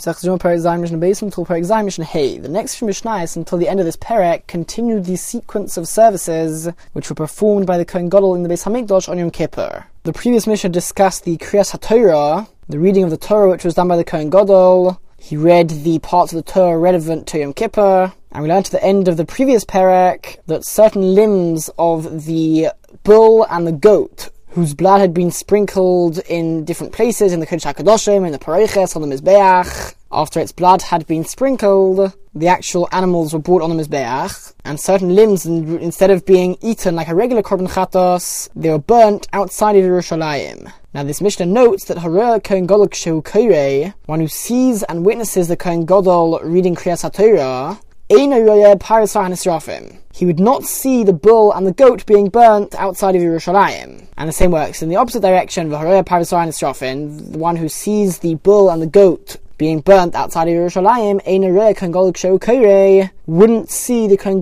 The 0.00 0.14
next 2.48 2.74
few 2.76 2.86
Mishnahs 2.86 3.36
until 3.36 3.58
the 3.58 3.68
end 3.68 3.80
of 3.80 3.86
this 3.86 3.96
parak 3.96 4.46
continued 4.46 5.06
the 5.06 5.16
sequence 5.16 5.76
of 5.76 5.88
services 5.88 6.68
which 6.92 7.10
were 7.10 7.16
performed 7.16 7.66
by 7.66 7.76
the 7.76 7.84
Kohen 7.84 8.08
Gadol 8.08 8.36
in 8.36 8.44
the 8.44 8.48
Beis 8.48 8.64
Hamikdash 8.64 9.08
on 9.08 9.18
Yom 9.18 9.32
Kippur. 9.32 9.86
The 10.04 10.12
previous 10.12 10.46
Mishnah 10.46 10.70
discussed 10.70 11.24
the 11.24 11.36
Kriyas 11.38 11.76
HaTorah, 11.76 12.46
the 12.68 12.78
reading 12.78 13.02
of 13.02 13.10
the 13.10 13.16
Torah 13.16 13.50
which 13.50 13.64
was 13.64 13.74
done 13.74 13.88
by 13.88 13.96
the 13.96 14.04
Kohen 14.04 14.30
Gadol. 14.30 15.00
He 15.18 15.36
read 15.36 15.70
the 15.70 15.98
parts 15.98 16.32
of 16.32 16.36
the 16.36 16.52
Torah 16.52 16.78
relevant 16.78 17.26
to 17.28 17.40
Yom 17.40 17.52
Kippur, 17.52 18.12
and 18.30 18.42
we 18.44 18.48
learned 18.48 18.66
at 18.66 18.72
the 18.72 18.84
end 18.84 19.08
of 19.08 19.16
the 19.16 19.24
previous 19.24 19.64
parak 19.64 20.38
that 20.46 20.64
certain 20.64 21.16
limbs 21.16 21.70
of 21.76 22.26
the 22.26 22.68
bull 23.02 23.44
and 23.50 23.66
the 23.66 23.72
goat 23.72 24.30
whose 24.50 24.74
blood 24.74 25.00
had 25.00 25.14
been 25.14 25.30
sprinkled 25.30 26.18
in 26.28 26.64
different 26.64 26.92
places 26.92 27.32
in 27.32 27.40
the 27.40 27.46
Kodesh 27.46 27.72
HaKadoshim, 27.72 28.26
in 28.26 28.32
the 28.32 28.38
Pareiches, 28.38 28.96
on 28.96 29.02
the 29.02 29.14
Mizbeach. 29.14 29.94
After 30.10 30.40
its 30.40 30.52
blood 30.52 30.80
had 30.80 31.06
been 31.06 31.24
sprinkled, 31.24 32.14
the 32.34 32.48
actual 32.48 32.88
animals 32.92 33.34
were 33.34 33.38
brought 33.38 33.62
on 33.62 33.76
the 33.76 33.82
Mizbeach, 33.82 34.54
and 34.64 34.80
certain 34.80 35.14
limbs, 35.14 35.44
instead 35.44 36.10
of 36.10 36.24
being 36.24 36.56
eaten 36.62 36.96
like 36.96 37.08
a 37.08 37.14
regular 37.14 37.42
Korban 37.42 37.68
Chatos, 37.68 38.48
they 38.56 38.70
were 38.70 38.78
burnt 38.78 39.28
outside 39.32 39.76
of 39.76 39.82
Yerushalayim. 39.84 40.72
Now 40.94 41.02
this 41.02 41.20
Mishnah 41.20 41.46
notes 41.46 41.84
that 41.84 41.98
Hareh 41.98 42.42
Kohen 42.42 42.66
Gadol 42.66 42.88
Kshehu 42.88 43.92
one 44.06 44.20
who 44.20 44.28
sees 44.28 44.82
and 44.84 45.04
witnesses 45.04 45.48
the 45.48 45.56
Kohen 45.56 45.84
Gadol 45.84 46.40
reading 46.42 46.74
Kriyas 46.74 47.08
HaTorah, 47.08 47.78
he 48.10 48.26
would 50.26 50.40
not 50.40 50.64
see 50.64 51.04
the 51.04 51.12
bull 51.12 51.52
and 51.52 51.66
the 51.66 51.72
goat 51.72 52.06
being 52.06 52.30
burnt 52.30 52.74
outside 52.74 53.14
of 53.14 53.20
Yerushalayim. 53.22 54.06
And 54.16 54.28
the 54.28 54.32
same 54.32 54.50
works 54.50 54.82
in 54.82 54.88
the 54.88 54.96
opposite 54.96 55.20
direction, 55.20 55.68
the 55.68 55.78
one 57.38 57.56
who 57.56 57.68
sees 57.68 58.18
the 58.18 58.34
bull 58.36 58.70
and 58.70 58.80
the 58.80 58.86
goat 58.86 59.36
being 59.58 59.80
burnt 59.80 60.14
outside 60.14 60.48
of 60.48 60.54
Yerushalayim, 60.54 61.20
wouldn't 63.26 63.70
see 63.70 64.08
the 64.08 64.16
Kohen 64.16 64.40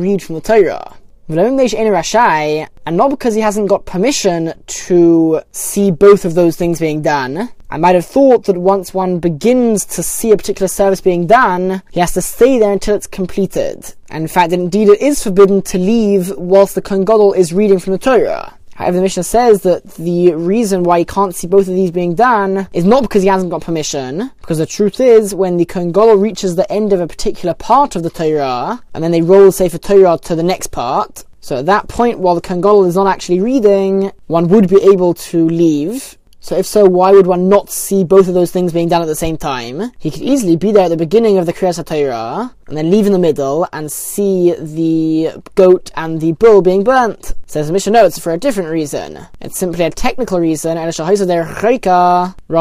read 0.00 0.22
from 0.22 0.34
the 0.34 0.40
Torah. 0.40 0.96
And 1.28 2.96
not 2.96 3.10
because 3.10 3.34
he 3.34 3.40
hasn't 3.40 3.68
got 3.68 3.84
permission 3.84 4.52
to 4.66 5.40
see 5.52 5.90
both 5.90 6.24
of 6.24 6.34
those 6.34 6.56
things 6.56 6.80
being 6.80 7.02
done. 7.02 7.50
I 7.68 7.78
might 7.78 7.96
have 7.96 8.06
thought 8.06 8.44
that 8.44 8.56
once 8.56 8.94
one 8.94 9.18
begins 9.18 9.84
to 9.86 10.02
see 10.02 10.30
a 10.30 10.36
particular 10.36 10.68
service 10.68 11.00
being 11.00 11.26
done, 11.26 11.82
he 11.90 11.98
has 11.98 12.12
to 12.14 12.22
stay 12.22 12.58
there 12.58 12.72
until 12.72 12.94
it's 12.94 13.08
completed. 13.08 13.92
And 14.08 14.22
in 14.22 14.28
fact, 14.28 14.52
indeed, 14.52 14.88
it 14.88 15.00
is 15.00 15.22
forbidden 15.22 15.62
to 15.62 15.78
leave 15.78 16.30
whilst 16.36 16.76
the 16.76 16.82
Kohen 16.82 17.04
is 17.36 17.52
reading 17.52 17.80
from 17.80 17.92
the 17.92 17.98
Torah. 17.98 18.56
However, 18.76 18.98
the 18.98 19.02
Mishnah 19.02 19.24
says 19.24 19.62
that 19.62 19.94
the 19.94 20.34
reason 20.34 20.84
why 20.84 20.98
he 20.98 21.04
can't 21.06 21.34
see 21.34 21.46
both 21.46 21.66
of 21.66 21.74
these 21.74 21.90
being 21.90 22.14
done 22.14 22.68
is 22.74 22.84
not 22.84 23.02
because 23.02 23.22
he 23.22 23.28
hasn't 23.28 23.50
got 23.50 23.62
permission, 23.62 24.30
because 24.42 24.58
the 24.58 24.66
truth 24.66 25.00
is, 25.00 25.34
when 25.34 25.56
the 25.56 25.64
Kohen 25.64 25.92
reaches 26.20 26.54
the 26.56 26.70
end 26.70 26.92
of 26.92 27.00
a 27.00 27.06
particular 27.06 27.54
part 27.54 27.96
of 27.96 28.02
the 28.02 28.10
Torah, 28.10 28.82
and 28.92 29.02
then 29.02 29.12
they 29.12 29.22
roll 29.22 29.50
Sefer 29.50 29.78
Torah 29.78 30.18
to 30.22 30.36
the 30.36 30.42
next 30.42 30.68
part, 30.68 31.24
so 31.40 31.56
at 31.56 31.66
that 31.66 31.88
point, 31.88 32.18
while 32.18 32.34
the 32.34 32.40
Kohen 32.42 32.86
is 32.86 32.96
not 32.96 33.06
actually 33.06 33.40
reading, 33.40 34.12
one 34.26 34.48
would 34.48 34.68
be 34.68 34.82
able 34.82 35.14
to 35.14 35.48
leave, 35.48 36.18
so 36.46 36.56
if 36.56 36.64
so, 36.64 36.84
why 36.84 37.10
would 37.10 37.26
one 37.26 37.48
not 37.48 37.70
see 37.70 38.04
both 38.04 38.28
of 38.28 38.34
those 38.34 38.52
things 38.52 38.72
being 38.72 38.88
done 38.88 39.02
at 39.02 39.08
the 39.08 39.16
same 39.16 39.36
time? 39.36 39.90
He 39.98 40.12
could 40.12 40.22
easily 40.22 40.54
be 40.54 40.70
there 40.70 40.84
at 40.84 40.90
the 40.90 40.96
beginning 40.96 41.38
of 41.38 41.46
the 41.46 41.52
Kriyas 41.52 41.82
HaTorah, 41.82 42.54
and 42.68 42.76
then 42.76 42.88
leave 42.88 43.04
in 43.04 43.12
the 43.12 43.18
middle 43.18 43.66
and 43.72 43.90
see 43.90 44.54
the 44.54 45.42
goat 45.56 45.90
and 45.96 46.20
the 46.20 46.34
bull 46.34 46.62
being 46.62 46.84
burnt. 46.84 47.32
Says 47.46 47.66
the 47.66 47.72
Mishnah, 47.72 47.94
no, 47.94 48.06
it's 48.06 48.20
for 48.20 48.32
a 48.32 48.38
different 48.38 48.70
reason. 48.70 49.26
It's 49.40 49.58
simply 49.58 49.86
a 49.86 49.90
technical 49.90 50.38
reason, 50.38 50.76
rather 50.76 50.92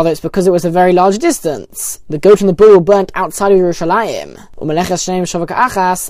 it's 0.09 0.19
because 0.19 0.47
it 0.47 0.52
was 0.52 0.66
a 0.66 0.72
very 0.72 0.91
large 0.91 1.19
distance. 1.19 2.00
The 2.09 2.17
goat 2.17 2.39
and 2.41 2.50
the 2.50 2.53
bull 2.53 2.72
were 2.72 2.81
burnt 2.81 3.11
outside 3.13 3.52
of 3.52 3.59
Yerushalayim. 3.59 4.36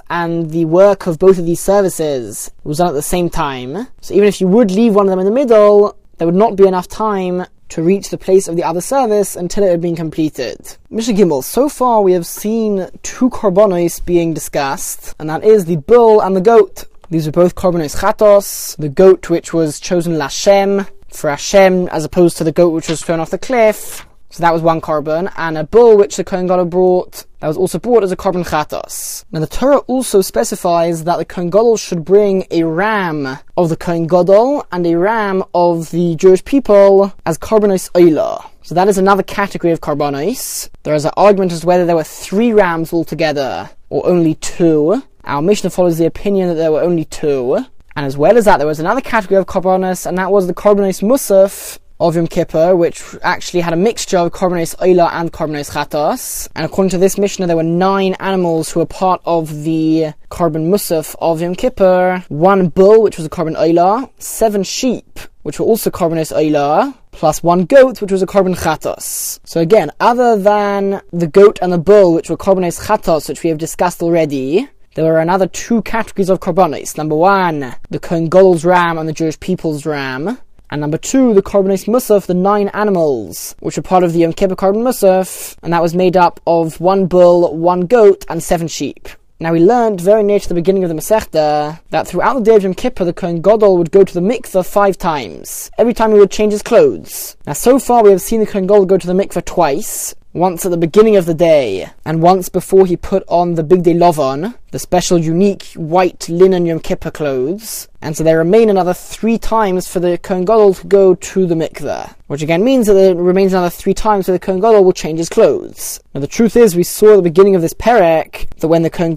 And 0.09 0.49
the 0.49 0.63
work 0.63 1.07
of 1.07 1.19
both 1.19 1.39
of 1.39 1.45
these 1.45 1.59
services 1.59 2.51
was 2.63 2.77
done 2.77 2.87
at 2.87 2.93
the 2.93 3.01
same 3.01 3.29
time. 3.29 3.89
So 3.99 4.13
even 4.13 4.29
if 4.29 4.39
you 4.39 4.47
would 4.47 4.71
leave 4.71 4.95
one 4.95 5.07
of 5.07 5.09
them 5.09 5.19
in 5.19 5.25
the 5.25 5.31
middle, 5.31 5.97
there 6.19 6.25
would 6.25 6.35
not 6.35 6.55
be 6.55 6.65
enough 6.65 6.87
time 6.87 7.45
to 7.75 7.83
reach 7.83 8.09
the 8.09 8.17
place 8.17 8.47
of 8.47 8.55
the 8.55 8.63
other 8.63 8.79
service 8.79 9.35
until 9.35 9.61
it 9.61 9.69
had 9.69 9.81
been 9.81 9.97
completed. 9.97 10.77
Mishnah 10.89 11.13
Gimel, 11.13 11.43
so 11.43 11.67
far 11.67 12.01
we 12.01 12.13
have 12.13 12.25
seen 12.25 12.87
two 13.03 13.29
korbanos 13.29 13.99
being 14.05 14.33
discussed, 14.33 15.13
and 15.19 15.29
that 15.29 15.43
is 15.43 15.65
the 15.65 15.75
bull 15.75 16.21
and 16.21 16.37
the 16.37 16.39
goat. 16.39 16.85
These 17.09 17.27
are 17.27 17.33
both 17.33 17.55
korbanos 17.55 17.97
chatos, 17.97 18.77
the 18.77 18.87
goat 18.87 19.29
which 19.29 19.53
was 19.53 19.81
chosen 19.81 20.13
Lashem, 20.13 20.87
for 21.09 21.29
Hashem, 21.29 21.89
as 21.89 22.05
opposed 22.05 22.37
to 22.37 22.45
the 22.45 22.53
goat 22.53 22.69
which 22.69 22.87
was 22.87 23.01
thrown 23.01 23.19
off 23.19 23.29
the 23.29 23.37
cliff, 23.37 24.05
so 24.35 24.41
that 24.41 24.51
was 24.51 24.61
one 24.61 24.81
korban, 24.81 25.31
and 25.37 25.57
a 25.57 25.63
bull 25.63 25.95
which 25.95 26.17
the 26.17 26.23
Kohen 26.25 26.45
Gadol 26.45 26.65
brought, 26.65 27.25
that 27.39 27.47
was 27.47 27.55
also 27.55 27.79
brought 27.79 28.03
as 28.03 28.11
a 28.11 28.17
korban 28.17 28.45
chatos. 28.45 29.23
Now 29.31 29.39
the 29.39 29.47
Torah 29.47 29.77
also 29.87 30.19
specifies 30.19 31.05
that 31.05 31.17
the 31.17 31.23
Kohen 31.23 31.49
Gadol 31.49 31.77
should 31.77 32.03
bring 32.03 32.45
a 32.51 32.63
ram 32.63 33.39
of 33.55 33.69
the 33.69 33.77
Kohen 33.77 34.07
Gadol 34.07 34.67
and 34.73 34.85
a 34.85 34.95
ram 34.95 35.41
of 35.53 35.89
the 35.91 36.17
Jewish 36.17 36.43
people 36.43 37.13
as 37.25 37.37
korbanos 37.37 37.89
oila. 37.91 38.45
So 38.63 38.75
that 38.75 38.89
is 38.89 38.97
another 38.97 39.23
category 39.23 39.71
of 39.71 39.79
korbanos. 39.79 40.69
There 40.83 40.95
is 40.95 41.05
an 41.05 41.11
argument 41.15 41.53
as 41.53 41.61
to 41.61 41.67
whether 41.67 41.85
there 41.85 41.95
were 41.95 42.03
three 42.03 42.51
rams 42.51 42.91
altogether 42.91 43.69
or 43.89 44.05
only 44.05 44.35
two. 44.35 45.01
Our 45.23 45.41
Mishnah 45.41 45.69
follows 45.69 45.97
the 45.97 46.07
opinion 46.07 46.49
that 46.49 46.55
there 46.55 46.73
were 46.73 46.81
only 46.81 47.05
two. 47.05 47.55
And 47.95 48.05
as 48.05 48.17
well 48.17 48.37
as 48.37 48.43
that, 48.43 48.57
there 48.57 48.67
was 48.67 48.81
another 48.81 48.99
category 48.99 49.39
of 49.39 49.45
korbanos, 49.45 50.05
and 50.05 50.17
that 50.17 50.29
was 50.29 50.47
the 50.47 50.53
korbanos 50.53 51.01
musaf, 51.01 51.79
of 51.99 52.15
Yom 52.15 52.27
Kippur, 52.27 52.75
which 52.75 53.01
actually 53.23 53.61
had 53.61 53.73
a 53.73 53.77
mixture 53.77 54.17
of 54.17 54.31
Korbanos 54.31 54.75
Oila 54.77 55.09
and 55.13 55.31
Korbanos 55.31 55.71
Chatos. 55.71 56.49
And 56.55 56.65
according 56.65 56.89
to 56.89 56.97
this 56.97 57.17
Mishnah, 57.17 57.47
there 57.47 57.55
were 57.55 57.63
nine 57.63 58.15
animals 58.19 58.71
who 58.71 58.81
were 58.81 58.85
part 58.85 59.21
of 59.25 59.63
the 59.63 60.13
Korban 60.29 60.69
Musaf 60.69 61.15
of 61.19 61.41
Yom 61.41 61.55
Kippur. 61.55 62.23
One 62.27 62.67
bull, 62.67 63.01
which 63.01 63.17
was 63.17 63.25
a 63.25 63.29
Korban 63.29 63.55
Oila. 63.55 64.09
Seven 64.19 64.63
sheep, 64.63 65.19
which 65.43 65.59
were 65.59 65.65
also 65.65 65.89
Korbanos 65.89 66.35
Oila. 66.35 66.93
Plus 67.11 67.41
one 67.41 67.63
goat, 67.63 68.01
which 68.01 68.11
was 68.11 68.21
a 68.21 68.27
Korban 68.27 68.55
Chatos. 68.55 69.39
So 69.45 69.61
again, 69.61 69.91
other 70.01 70.37
than 70.37 71.01
the 71.13 71.27
goat 71.27 71.59
and 71.61 71.71
the 71.71 71.77
bull, 71.77 72.13
which 72.13 72.29
were 72.29 72.37
Korbanos 72.37 72.85
Chatos, 72.87 73.29
which 73.29 73.41
we 73.41 73.49
have 73.49 73.57
discussed 73.57 74.03
already, 74.03 74.67
there 74.95 75.05
were 75.05 75.19
another 75.19 75.47
two 75.47 75.81
categories 75.81 76.29
of 76.29 76.39
korbanos. 76.39 76.97
Number 76.97 77.15
one, 77.15 77.75
the 77.89 77.99
Kohen 77.99 78.29
Gadol's 78.29 78.63
ram 78.63 78.97
and 78.97 79.09
the 79.09 79.13
Jewish 79.13 79.37
people's 79.41 79.85
ram. 79.85 80.37
And 80.69 80.81
number 80.81 80.97
two, 80.97 81.33
the 81.33 81.43
Korbanos 81.43 81.87
Musaf, 81.87 82.25
the 82.25 82.33
nine 82.33 82.69
animals, 82.69 83.55
which 83.59 83.77
were 83.77 83.83
part 83.83 84.03
of 84.03 84.13
the 84.13 84.19
Yom 84.19 84.33
Kippur 84.33 84.55
Musaf, 84.55 85.55
and 85.61 85.71
that 85.71 85.81
was 85.81 85.95
made 85.95 86.17
up 86.17 86.39
of 86.47 86.79
one 86.79 87.05
bull, 87.05 87.55
one 87.55 87.81
goat, 87.81 88.25
and 88.29 88.41
seven 88.41 88.67
sheep. 88.67 89.07
Now 89.37 89.51
we 89.51 89.59
learned 89.59 89.99
very 89.99 90.23
near 90.23 90.39
to 90.39 90.47
the 90.47 90.55
beginning 90.55 90.83
of 90.83 90.89
the 90.89 90.95
Masechta 90.95 91.81
that 91.89 92.07
throughout 92.07 92.35
the 92.35 92.41
day 92.41 92.55
of 92.55 92.63
Yom 92.63 92.73
Kippur, 92.73 93.03
the 93.03 93.11
Kohen 93.11 93.41
Gadol 93.41 93.77
would 93.77 93.91
go 93.91 94.05
to 94.05 94.13
the 94.13 94.21
mikveh 94.21 94.65
five 94.65 94.97
times. 94.97 95.69
Every 95.77 95.93
time 95.93 96.13
he 96.13 96.19
would 96.19 96.31
change 96.31 96.53
his 96.53 96.63
clothes. 96.63 97.35
Now 97.45 97.51
so 97.51 97.77
far 97.77 98.01
we 98.01 98.11
have 98.11 98.21
seen 98.21 98.39
the 98.39 98.45
Kohen 98.45 98.65
Gadol 98.65 98.85
go 98.85 98.97
to 98.97 99.07
the 99.07 99.13
mikveh 99.13 99.43
twice, 99.43 100.15
once 100.35 100.65
at 100.65 100.69
the 100.69 100.77
beginning 100.77 101.15
of 101.15 101.25
the 101.25 101.33
day, 101.33 101.89
and 102.03 102.21
once 102.21 102.49
before 102.49 102.85
he 102.85 102.97
put 102.97 103.23
on 103.29 103.55
the 103.55 103.63
Bigdei 103.63 103.95
Lavan, 103.95 104.53
the 104.71 104.77
special 104.77 105.17
unique 105.17 105.63
white 105.75 106.27
linen 106.27 106.65
Yom 106.65 106.81
Kippur 106.81 107.09
clothes, 107.09 107.87
and 108.01 108.17
so 108.17 108.21
there 108.21 108.37
remain 108.37 108.69
another 108.69 108.93
three 108.93 109.37
times 109.37 109.87
for 109.87 110.01
the 110.01 110.17
Kohen 110.17 110.45
to 110.45 110.87
go 110.87 111.15
to 111.15 111.45
the 111.45 111.55
mikveh, 111.55 112.13
which 112.27 112.41
again 112.41 112.65
means 112.65 112.87
that 112.87 112.95
there 112.95 113.15
remains 113.15 113.53
another 113.53 113.69
three 113.69 113.93
times 113.93 114.27
where 114.27 114.37
the 114.37 114.45
Kohen 114.45 114.59
will 114.59 114.91
change 114.91 115.19
his 115.19 115.29
clothes. 115.29 116.01
Now 116.13 116.19
the 116.19 116.27
truth 116.27 116.57
is, 116.57 116.75
we 116.75 116.83
saw 116.83 117.13
at 117.13 117.15
the 117.15 117.21
beginning 117.21 117.55
of 117.55 117.61
this 117.61 117.73
perek 117.73 118.53
that 118.57 118.67
when 118.67 118.81
the 118.81 118.89
Kohen 118.89 119.15